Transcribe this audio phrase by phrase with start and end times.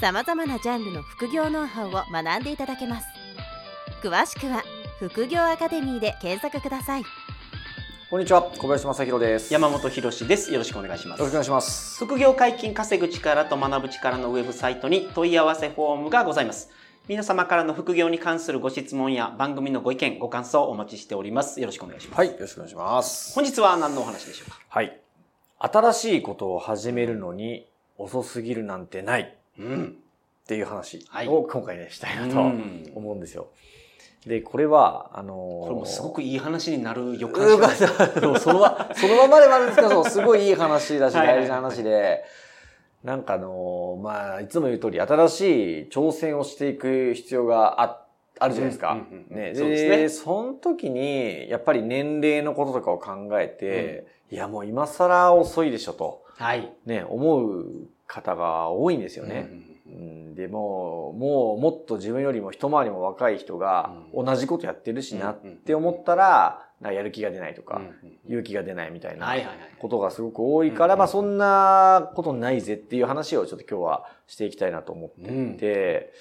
[0.00, 3.08] さまざまなジャンルの副業ノウハウを学んでいただけます
[4.00, 4.62] 詳しくは
[5.00, 7.04] 副業アカデミーで検索ください
[8.08, 9.52] こんにちは、小林正弘です。
[9.52, 10.50] 山本博です。
[10.50, 11.18] よろしくお願いします。
[11.18, 12.02] よろしくお願いします。
[12.02, 16.70] 副業解禁稼ぐ力と学ぶ力のウェブサイトに問い合わせフォームがございます。
[17.06, 21.60] 皆様からの副業に関するご質問や番組のご意見、ご感想をお待ちしております。
[21.60, 22.18] よろしくお願いします。
[22.18, 23.34] はい、よろしくお願いします。
[23.34, 24.58] 本日は何のお話でしょうか？
[24.70, 24.98] はい。
[25.58, 29.37] 新しいことを始めるのに遅すぎるなんてないうん。
[29.62, 31.28] っていう話はい。
[31.28, 32.92] を今回ね、したいなとうん。
[32.94, 33.48] 思うんですよ。
[34.26, 37.80] で、これは、あのーこれもすごくいい話になる予う感しんます。
[38.20, 42.24] でもそのま、そのままでもあるんですけど、すごいいい話だし、大事な話で、
[43.04, 45.40] なんかあのーまあ、いつも言う通り、新し
[45.82, 48.04] い挑戦をしていく必要があ、
[48.40, 48.92] あるじゃないですか。
[48.92, 49.96] うんうんうんね、そうですね。
[49.98, 56.70] で、その時に、やっぱり年齢のこととかを考えて、いや、もう今更遅いでしょと、はい。
[56.86, 57.66] ね、思う
[58.08, 59.48] 方が多いんですよね。
[59.48, 59.68] うん。
[59.88, 64.24] うん、でもう、もうもっと自分よりも一回りも若い人がうん。
[64.26, 68.18] 同じことやってるしなって思ったら、なやる気が出ないとか、うん。
[68.26, 69.32] 勇気が出ないみたいな。
[69.78, 70.98] ことがすごく多いから、うん。
[70.98, 76.12] まあそんなことないぜっていう話をちょっと今日はしていきたいなと思っていて、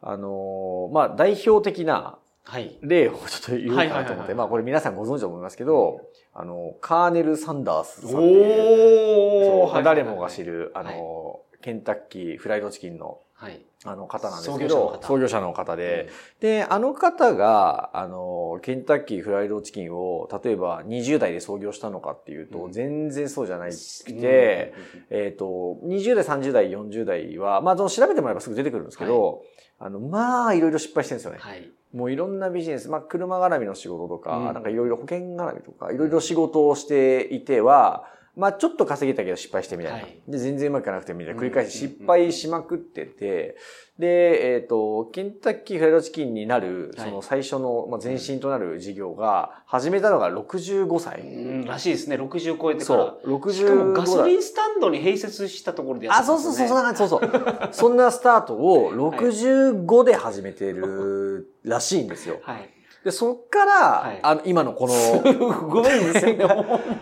[0.00, 2.78] あのーまあ代表的なはい。
[2.82, 6.02] 例をちょっと言おうかなと思って、まあこれ皆さんご存知だと思いますけど、
[6.34, 10.98] あの、カーネル・サンダースさんっていう、誰もが知る、あはい。
[10.98, 13.60] の、ケンタッキーフライドチキンのはい。
[13.86, 15.06] あの方なんですけど、創業者の方。
[15.06, 16.08] 創業者の方で、
[16.40, 22.72] で、あの方が、あの、ケンタッキーフライドチキンを、例えば20代で創業したのかっていうと、うん。
[22.72, 23.72] 全然そうじゃなく
[24.04, 24.72] て、
[25.10, 29.42] えっ、と、20代、30代、40代は、まあ、その調べてもらえばすぐ出てくるんですけど、
[29.78, 31.38] あの、まあ、いろいろ失敗してるんですよね。
[31.40, 31.70] はい。
[31.94, 34.44] もういろんなビジネス、まあ、車絡みの仕事とか、うん。
[34.52, 38.04] なんかいろいろ保険絡みとか、いろいろ仕事をしていては、
[38.36, 39.98] まあ、ちょっと稼げたけど失敗してみたいな。
[40.00, 41.40] はいで、全然うまくいかなくてみたいな。
[41.40, 43.56] 繰り返しうん失敗しまくってて、
[43.98, 51.20] で、えっ、と、ケンタッキーフライドチキンになる、はいその最初の、まあ、前身となる事業が、始めたのが65歳。
[51.20, 51.24] う
[51.58, 52.16] ん、らしいですね。
[52.16, 53.04] 60超えてかそら。
[53.04, 56.84] う、65しかもガソリンンスタンドに併設したところでやってあ、そうそうそう、そんなう。
[56.84, 57.68] 感じ、そうそう。
[57.70, 62.40] そんなスタートを65で始めてるらしいんですよ。
[62.42, 62.73] はい。
[63.04, 66.38] で、そっから、はいあの、今のこの、すごいですほん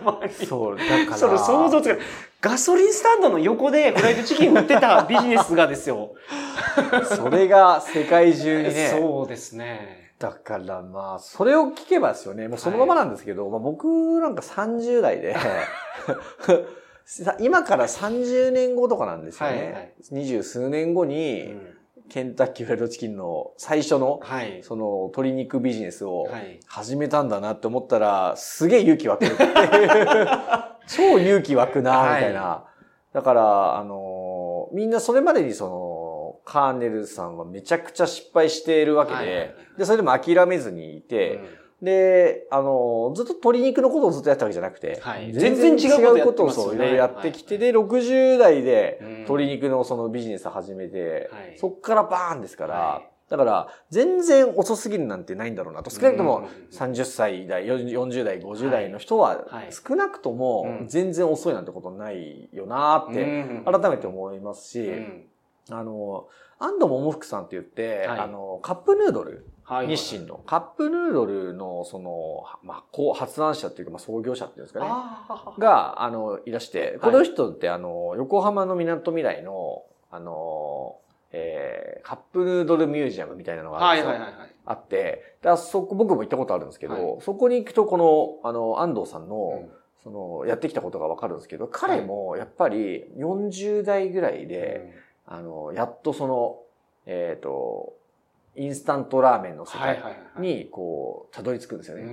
[0.03, 0.33] まに。
[0.45, 1.17] そう、だから。
[1.17, 2.05] それ想像つかない。
[2.41, 6.13] ガソリンスタンドの横でフライドチキン売ってたビジネスがですよ。
[7.15, 8.89] それが世界中にね。
[8.89, 10.11] そうですね。
[10.19, 12.49] だからまあ、それを聞けばですよね。
[12.49, 13.85] もうそのままなんですけど、まあ僕
[14.19, 15.37] なんか30代で、
[17.05, 19.55] さ今から30年後とかなんですよね。
[19.55, 21.72] はいはい二十数年後に、うん
[22.13, 24.61] ケンタッキーフライドチキンの最初の、はい。
[24.61, 29.25] その鶏肉ビジネスをはい始めたんだなって思ったら、すげえ勇気湧く。
[30.85, 32.65] 超勇気湧くな、みたいな。
[33.13, 41.39] だから、あのーみんなそれまでにその、カーネルさんはめちゃくちゃ失敗しているわけで、はいはいはいで、それでも諦めずにいて、
[41.83, 45.33] で、あのーずっと鶏肉のことをずっとやったわけじゃなくて、はい。
[45.33, 45.87] 全然違
[46.21, 49.13] うことをそう、いろいろやってきて、で、60代でうん。
[49.23, 51.57] 鶏肉のそのビジネス始めて、はい。
[51.57, 53.09] そっからバーンですから、はい。
[53.29, 55.89] だから、全然遅すぎるなんてないんだろうなと。
[55.89, 56.77] 少なくともうん。
[56.77, 60.87] 30歳代、40代、50代の人ははい、少なくともうん。
[60.87, 63.65] 全然遅いなんてことないよなって、うん。
[63.65, 65.23] 改めて思いますし、うん。
[65.69, 66.27] あの、
[66.59, 68.19] 安藤桃福さんって言って、はい。
[68.21, 74.87] あの、カップヌードル、はい日清の、カップヌードルの、その、まあ、こう、発案者っていうか、まあ、創業者っていうんですかね。
[75.59, 80.97] が、あの、いらして、この人って、あの、横浜の港未来の、あの、
[81.31, 83.95] えー、カップヌードルミュージアムみたいなのがあは。
[83.95, 84.31] いはいはいはい。
[84.65, 89.69] あって、であそこ、僕も行ったことあるんですけど、はいそこに行くと、この、あの、安藤さんの、うん
[90.03, 94.93] その、やってきたことがわかるんですけど、彼も、やっぱり、40代ぐらいで、
[95.25, 96.59] あの、やっとその、
[97.05, 97.93] えっ、と、
[98.55, 99.99] インスタントラーメンの世界。
[100.37, 102.05] に、こう、たどり着くんですようね。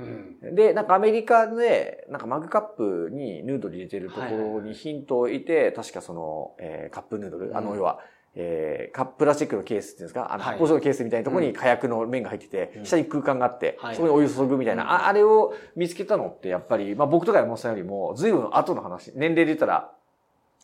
[0.51, 0.55] ん。
[0.55, 7.57] で、なんかアメリカで、なんかマグカップにヌードル入れてるところにヒントを置いて、確かその、えーカップヌードル、うん。
[7.57, 8.01] あの、要は、
[8.35, 10.53] えーカッププラスチックのケースっていうんですか、あの、はい。
[10.55, 11.55] 発泡酒のケースみたいなところにうん。
[11.55, 12.87] 火薬の麺が入ってて、うん。
[12.87, 13.95] 下に空間があって、はい。
[13.95, 14.89] そこにお湯注ぐみたいな、うん。
[14.89, 19.93] ああれを見つけたのってやっぱり、まあ僕とか山本さんよりも、随分後の話、年齢で言ったら、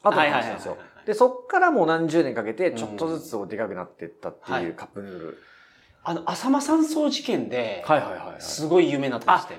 [0.02, 0.78] 後の話なんですよ。
[1.04, 5.38] で、そっからもう何十年かけて、ちょっとずつでかくなっていったっていうカップヌードル。
[6.08, 8.36] あの、浅間山荘事件で、はいはいはいはい。
[8.38, 9.58] すごい有名になってまして。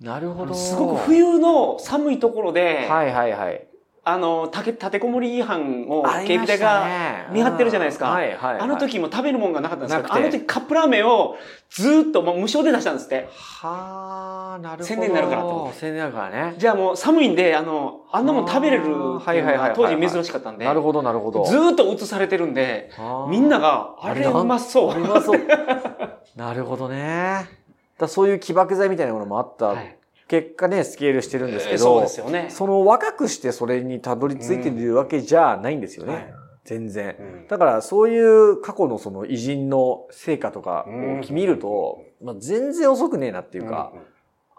[0.00, 0.54] なるほど。
[0.54, 3.67] すごく冬の寒いところで、はいはいはい。
[4.04, 8.10] あの、たけ立てこもり違反を警備隊がね見張ってるじゃないですか。
[8.10, 11.36] はいはいはいあの時も食べるもんがなかったんですけど、あの時カップラーメンを
[11.70, 13.28] ずーっともう無償で出したんですって。
[13.32, 14.84] はあ、なるほど。
[14.84, 16.54] 宣伝になるからと宣伝になるからね。
[16.58, 21.44] じゃあもう寒いんで、あの、あんなもん食べれるっていうのはいはいはいはいが当時珍しかったんで、なるほどなるほど。
[21.44, 22.90] ずーっと映されてるんで、
[23.28, 24.98] みんなが、あれうまそう。
[24.98, 25.40] うまそう。
[26.36, 27.58] なるほどね。
[27.98, 29.97] だそういう起爆剤みたいなものもあったはい
[30.28, 32.46] 結果ね、スケールしてるんですけど、そうですよね。
[32.50, 36.14] その若くしてそれにたどり着いてるわけじゃないんですよね。
[36.14, 36.34] はい
[36.64, 37.16] 全然。
[37.18, 44.06] うんだからそういう過去のその偉人の成果とかうんを見ると、まあ、全然遅くねえなっていうか、うんうん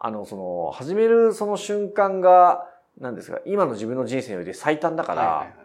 [0.01, 2.65] あの、その、始めるその瞬間が、
[2.97, 5.55] なんですか、今の自分の人生より最短だから、はいはいはい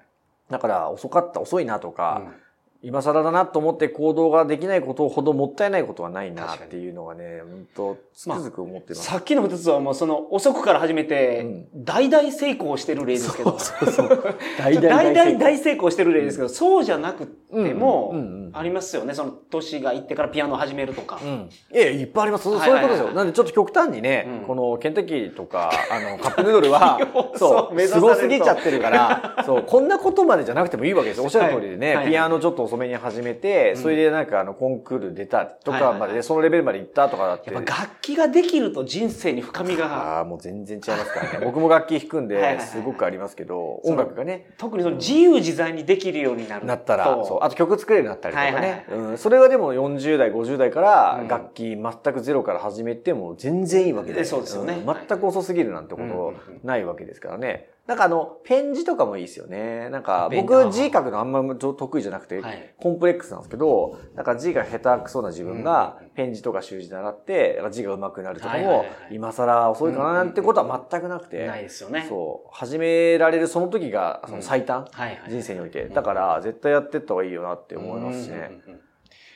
[0.50, 2.44] だから遅かった、遅いなとか、うん
[2.84, 9.06] 今更だなと思って行動ができないことほどもったいないことはないなっていうのがね、本当つくづく思ってます。
[9.06, 14.36] さっきの二つはもうその遅くから始めて、大々成功してる例ですけど、そうそう。
[14.58, 18.14] 大大々大大成功してる例ですけど、そう じゃなくても
[18.52, 19.14] ありますよね。
[19.14, 21.19] その年がいってからピアノを始めるとか。
[21.22, 21.48] うん。
[21.72, 22.44] いやいっぱいあります。
[22.44, 23.12] そうはいそうことですよ。
[23.12, 26.98] なんでちょっと極端にね、うんこのケンタッキーとか、あの、カップヌードルは
[27.34, 31.25] そそうすごすぎちゃってるから、そう、こんなことまでじゃなくてもいいわけですよ。
[31.25, 37.52] おっしゃる通りでね、はいはいピアノちょっと遅めに始めて、それでなんかあの、コンクール出たとかまでそのレベルまで行ったとかだって。
[37.52, 41.46] やっぱ楽器ができると人生に深みが、ああ、もう全然違いますからね。
[41.46, 46.66] 僕も楽器弾くんで、すごくありますけど、音楽がね、特にその自由自在にできるようになると。
[46.66, 48.86] なったら、そう、あと曲作れるようになったりとかね。
[48.90, 51.28] うん、それがでも40代、50代からうん。
[51.28, 54.20] 楽器全くゼロから始めても全然いいわけで。
[54.20, 54.76] えそうですよね。
[54.76, 54.84] ん。
[54.86, 56.34] 全く遅すぎるなんてこと
[56.64, 57.73] ないわけですからね。
[57.86, 59.90] なんかあの、ペン字とかもいいですよね。
[59.90, 71.46] なんか僕字書くのあんま得意じゃなくて、はいコンプレックスなんですけど、なんか字が下手くそな自分がうんペン字とか習字習って、字が上手くなるとかも今更遅いかななんてことは全くなくて。
[71.46, 72.06] ないですよね。
[72.08, 72.48] そう。
[72.52, 74.88] 始められるその時がその最短。
[75.28, 75.88] 人生において。
[75.88, 78.50] だから、絶対やってった方がいいよなって思いますしね。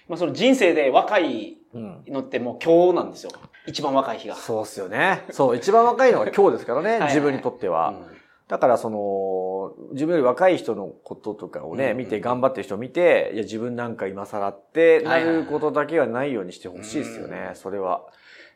[0.08, 2.02] まあその人生で若いうん。
[2.08, 3.30] のってもう今日なんですよ。
[3.66, 4.34] 一番若い日が。
[4.36, 5.24] そうっすよね。
[5.30, 7.92] そう、一番若いのが今日ですからね、 はい自分にとっては。
[8.48, 18.06] うんだから、その、自分より若い人のこととかをね、うん見て、頑張ってる人を見て、いや、自分なんか今更ってなることだけはないようにしてほしいですよね、それは。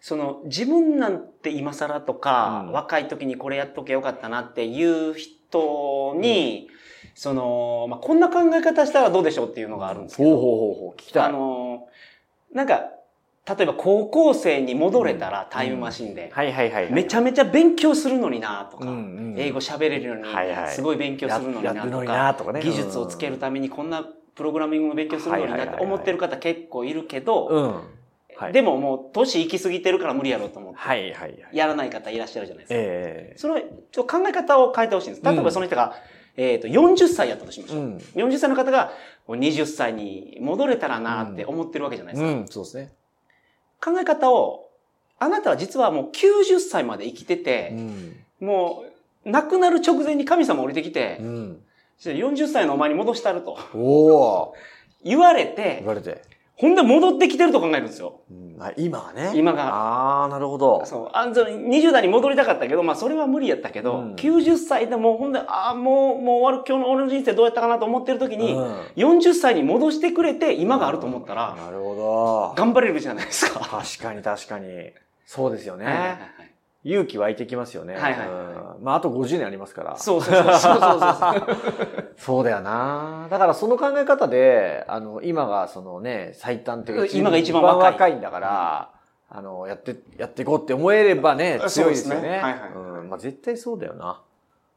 [0.01, 6.69] その自分なんて今更とか、うん若い時にこれやっとけよかったなっていう人に、
[7.15, 10.31] その、まあ、こんな考え方したらどうでしょうっていうのがあるんですけど。
[10.31, 11.25] ほうほうほうほう、聞きたい。
[11.25, 11.87] あの、
[12.53, 12.91] なんか、
[13.45, 16.93] 例えば高校生に戻れたらタイムマシンで、はいはいはい。
[16.93, 18.87] めちゃめちゃ勉強するのになとか、
[19.37, 20.25] 英語喋れるように
[20.69, 22.61] すごい勉強するのになとか、なとかね。
[22.63, 24.07] 技術をつけるためにこんな
[24.37, 27.83] プログラミングも勉強するのになって思ってる方結構いるけど。
[28.53, 30.79] でももう年行き過ぎてるから無理やろうと思って。
[31.53, 32.75] やらない方いらっしゃるじゃないですか。
[32.75, 35.25] えそのちょっと考え方を変えてほしいんです。
[35.25, 35.95] 例えばその人が、
[36.37, 37.79] えっ、と、40歳やったとしましょう。
[37.79, 37.97] えうん。
[38.31, 38.93] 40歳の方が
[39.29, 42.33] 20歳に戻れたらなって思ってるわけじゃないですか。
[42.33, 42.93] うん、そうですね。
[43.83, 44.71] 考え方を、
[45.19, 48.17] あなたは実はもう90歳まで生きてて、ん。
[48.41, 48.85] も
[49.25, 51.63] う亡くなる直前に神様降りてきてう、ん。
[52.05, 54.55] 40歳のお前に戻したるとおお
[55.05, 56.23] 言われ言て、われて。
[56.57, 58.21] ほんで戻ってきてると考えるんですよ。
[58.31, 59.33] うんあ今はね。
[59.35, 60.85] 今がああ、なるほど。
[60.87, 61.11] そう。
[61.13, 72.55] あの20代に戻りたかったけど、まあそれは無理やったけど、うん90歳でもうほんで、ああ、もう、もう終わる、今日の俺の人生どうやったかなと思ってる時に、うん40歳に戻してくれて今があると思ったら、なるほど。
[72.57, 73.59] 頑張れるじゃないですか。
[73.61, 74.93] 確かに確かに。
[75.27, 75.87] そうですよね。
[75.87, 76.52] はいはいはい
[76.85, 77.95] 勇気湧いてきますよね。
[77.95, 79.97] はいはいはいうんまあ、あと50年ありますから。
[79.97, 82.15] そうそうそうそうそうそう。
[82.17, 83.29] そうだよな。
[83.31, 88.91] だからその考え方で、あの、今がそのね、最短っていうか、今が一番若い若いんだから、
[89.31, 92.23] あの、やって、やっていこうって思えればね、強いですよね。
[92.23, 93.09] ねはいはいうん。
[93.09, 94.21] まあ、絶対そうだよな。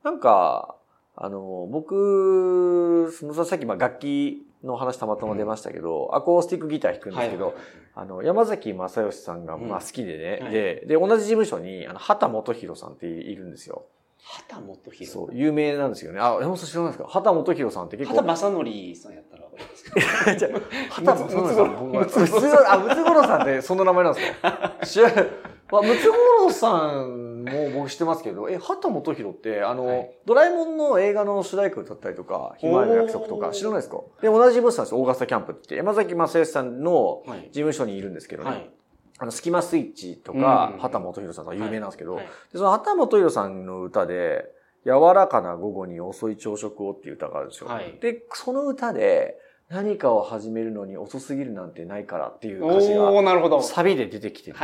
[0.04, 0.76] なんか、
[1.16, 7.54] あの、僕、そのさっきまあ楽器の話たまたま出ましたけど、アコースティックギター弾くんですけど、
[7.96, 13.86] あの、山崎正義さんがまあ好きでね、はいで、で、同じ事務所に、あの、畑元博さんっているんですよ。
[14.24, 15.12] 畑元博。
[15.12, 16.20] そう、有名なんですよね。
[16.20, 17.08] あ、山本さん知らないですか？
[17.10, 18.18] 畑元博さんって結構。
[18.18, 18.56] 畑正則
[18.96, 20.36] さんやったらわかりますか？
[20.36, 20.50] じゃ
[20.90, 21.90] 畑ムツ元博さん。
[21.96, 24.74] ムツゴロあ、ムツゴロウさんってそんな名前なんですか？
[24.84, 25.28] 知らない。
[25.72, 34.02] まあ、ムツゴロウさんも僕知ってますけど、え、畑元博って、あの、はいドラえもんの映画の主題歌歌ったりとか、ひまわりの約束とか、知らないですか？
[34.22, 35.76] で、同じブースなんですよ、オーガスタキャンプって。
[35.76, 38.50] 山崎正義さんのはい事務所にいるんですけどね。
[38.50, 38.70] はい。
[39.18, 44.46] あの、スキマスイッチとかうん、畑元博さんとか有名なんですけど、はいでその畑元博さんの歌で、
[44.86, 47.70] 柔らかな午後に遅い朝食をっていう歌があるんですよ。
[47.70, 53.62] はいで、その歌で、何かを始めるのに遅すぎるなんてないからっていう歌詞おが、ー、なるほど。
[53.62, 54.58] ちょサビで出てきてて、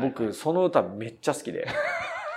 [0.00, 1.66] 僕、その歌めっちゃ好きで。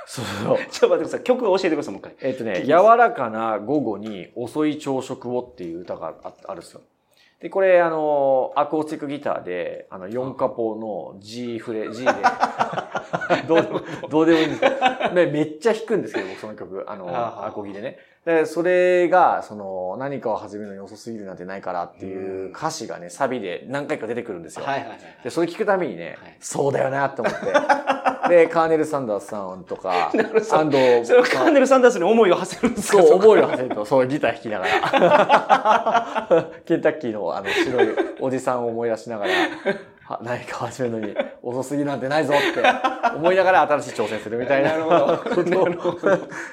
[0.10, 0.58] そうそう。
[0.58, 1.24] っと待ってください。
[1.24, 2.16] 曲を教えてください、もう一回。
[2.22, 6.82] えっとね、柔らかな午後に遅い朝食をっていう歌がああるんですよ。
[7.40, 12.12] で、これ、あの、アコースティックギターで、あの、4カポの G フレ、G で、
[13.48, 17.08] どうでも、どうでもいいんですけど、ねめっちゃ弾くんですけど、僕その曲、あの、
[17.46, 18.00] アコギでね。
[18.26, 24.66] で、それが、その、何かを始めるのに遅すぎるなんてないからっていう歌詞がね、サビで何回か出てくるんですよ。
[24.66, 25.00] はいはいはい。
[25.24, 28.09] で、それ聞くたびにね、はいそうだよなって思って。
[28.30, 30.12] で、カーネル・サンダースさんとか、
[30.52, 33.02] 安藤、それをカーネル・サンダースに思いを馳せるんですか？
[33.04, 36.46] そう、こ覚えるはせると、そう、ギター弾きながら。
[36.66, 37.88] ケンタッキーのあの白い
[38.20, 39.38] おじさんを思い出しながら、は
[40.24, 42.64] 何か始めるのに遅すぎなんてないぞって
[43.16, 44.72] 思いながら新しい挑戦するみたいな
[45.24, 45.68] ことを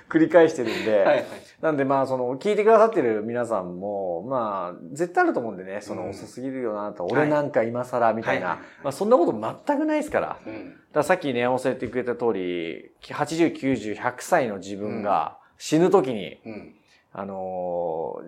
[0.09, 1.25] 繰り返してるんで、はいはい。
[1.63, 10.37] なんでまあその聞いてくださってる皆さんも、まあ絶対あると思うんでね、そのうん遅すぎるよなと、はい俺なんか今更みたいな、はいまあそんなこと全くないですから。
[10.47, 10.71] うん。
[10.71, 16.75] だからさっきね、山本さん言ってくれた通り、80、90、100歳の自分が死ぬ時に、うん。
[17.19, 18.21] あの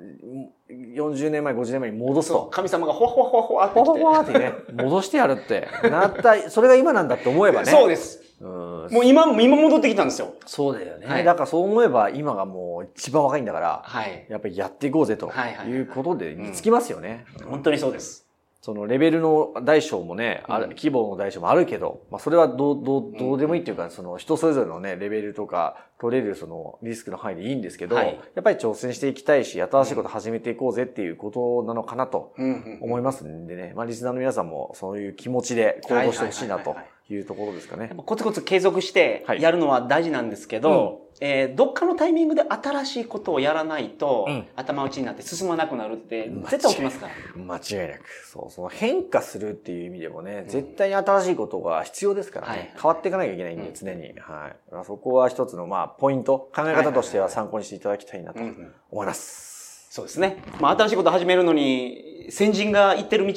[0.70, 2.46] ー、40年前、50年前に戻すそう、と。
[2.46, 3.98] 神様がほわほわほわほわってほわ。
[3.98, 5.68] ほわってね、戻してやるって。
[5.90, 7.70] なった、それが今なんだって思えばね。
[7.70, 8.22] そうです。
[8.40, 8.48] うん。
[8.90, 10.32] もう今、今戻ってきたんですよ。
[10.46, 11.06] そうだよね。
[11.06, 14.26] はいだからそう思えば今がもう一番若いんだから、はい。
[14.30, 17.26] やっぱりやっていこうぜとはいうことでにつきますよね。
[17.44, 18.27] 本当にそうです。
[18.60, 20.70] そのレベルの大小もね、あるうん。
[20.70, 28.20] 規模の大小もあるけど、まあそれはどう、どう、どうでもいいっていうか、その人それぞれのね、レベルとか取れるそのリスクの範囲でいいんですけど、はい。
[28.34, 32.34] やっぱり挑戦していきたいし、新しいこと始めていこうぜっていうことなのかなと。
[32.80, 37.92] 思いますんでね、まあリスナーの皆さんもそういう気持ちで行動してほしいなとはいはいはいいうところですかね。
[38.04, 39.40] コツコツ継続してはい。
[39.42, 44.46] やるのは大事なんですけど、えーどっかのタイミングで新しいことをやらないと、うん。
[44.56, 47.12] 頭打ちになって進まなくなるって絶対起きますから。
[47.42, 48.02] 間違いなく。
[48.30, 52.72] そう、その変化するっていう意味でもね、絶対に新しいことが必要ですからね、はい。
[52.74, 53.74] 変わっていかなきゃいけないんで、うん。
[53.74, 54.02] 常に。
[54.18, 54.56] はい。
[54.72, 58.72] まあそこは一つの、まあ、ポイント、考え方としては参考にしていただきたいなとうんうん。
[58.90, 59.88] 思います。
[59.90, 60.36] そうですね。
[60.60, 63.32] まあ新しいこと始めるのに、先人が行ってる道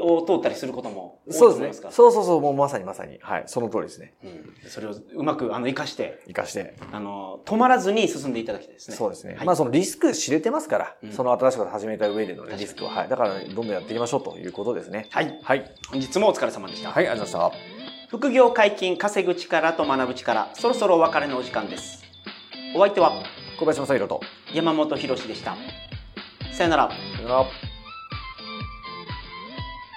[0.00, 1.90] を通ったりすることも多いとそうですね。
[1.90, 3.18] そうそうそう、もうまさにまさに。
[3.22, 3.44] はい。
[3.46, 4.14] その通りですね。
[4.24, 6.74] うんそれをうまくあの活かして、活かして。
[6.92, 8.96] あの、止まらずに進んでいただきたいですね。
[8.96, 9.34] そうですね。
[9.34, 12.90] はいまあそのリスク知れてますから、うんその新しいこと始めた上でのリスクは。
[12.90, 13.08] はい。
[13.08, 15.08] だから、どんどんやっていきましょうということですね。
[15.10, 15.38] はい。
[15.42, 15.70] はい。
[15.90, 16.90] 本日もお疲れ様でした。
[16.90, 22.02] はい、ありがとうございまし副業解禁、稼ぐ力と学ぶ力、そろそろお別れのお時間です。
[22.74, 23.16] お相手はた。
[23.58, 24.20] 小林正宏と。
[24.52, 25.56] 山本博史でした。
[26.52, 26.90] さよなら。
[26.90, 27.79] さよなら。